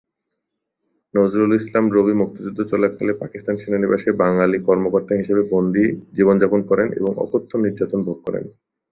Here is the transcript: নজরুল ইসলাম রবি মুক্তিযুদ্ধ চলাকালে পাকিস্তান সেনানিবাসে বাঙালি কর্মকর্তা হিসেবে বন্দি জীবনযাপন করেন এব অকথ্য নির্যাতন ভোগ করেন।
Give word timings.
নজরুল 1.13 1.51
ইসলাম 1.59 1.85
রবি 1.95 2.13
মুক্তিযুদ্ধ 2.21 2.59
চলাকালে 2.71 3.13
পাকিস্তান 3.21 3.55
সেনানিবাসে 3.57 4.09
বাঙালি 4.21 4.57
কর্মকর্তা 4.67 5.13
হিসেবে 5.15 5.41
বন্দি 5.51 5.85
জীবনযাপন 6.17 6.59
করেন 6.69 6.87
এব 6.97 7.05
অকথ্য 7.25 7.51
নির্যাতন 7.57 7.99
ভোগ 8.07 8.17
করেন। 8.25 8.43